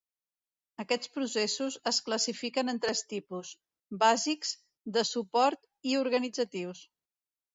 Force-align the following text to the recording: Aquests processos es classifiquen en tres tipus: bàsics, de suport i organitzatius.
Aquests 0.83 1.09
processos 1.17 1.75
es 1.91 1.99
classifiquen 2.07 2.73
en 2.73 2.79
tres 2.87 3.03
tipus: 3.11 3.51
bàsics, 4.05 4.53
de 4.97 5.05
suport 5.11 5.69
i 5.91 5.95
organitzatius. 6.01 6.83